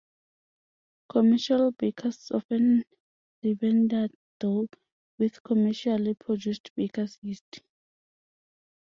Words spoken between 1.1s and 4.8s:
Commercial bakers often leaven their dough